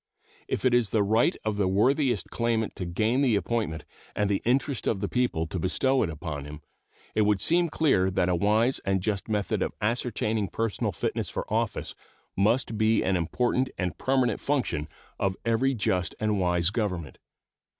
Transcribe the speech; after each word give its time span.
If 0.47 0.65
it 0.65 0.73
is 0.73 0.89
the 0.89 1.03
right 1.03 1.37
of 1.45 1.57
the 1.57 1.67
worthiest 1.67 2.31
claimant 2.31 2.75
to 2.77 2.85
gain 2.87 3.21
the 3.21 3.35
appointment 3.35 3.85
and 4.15 4.31
the 4.31 4.41
interest 4.45 4.87
of 4.87 4.99
the 4.99 5.07
people 5.07 5.45
to 5.45 5.59
bestow 5.59 6.01
it 6.01 6.09
upon 6.09 6.45
him, 6.45 6.61
it 7.13 7.21
would 7.21 7.39
seem 7.39 7.69
clear 7.69 8.09
that 8.09 8.27
a 8.27 8.33
wise 8.33 8.79
and 8.79 8.99
just 8.99 9.29
method 9.29 9.61
of 9.61 9.75
ascertaining 9.79 10.47
personal 10.47 10.91
fitness 10.91 11.29
for 11.29 11.45
office 11.53 11.93
must 12.35 12.79
be 12.79 13.03
an 13.03 13.15
important 13.15 13.69
and 13.77 13.99
permanent 13.99 14.39
function 14.39 14.87
of 15.19 15.37
every 15.45 15.75
just 15.75 16.15
and 16.19 16.39
wise 16.39 16.71
government. 16.71 17.19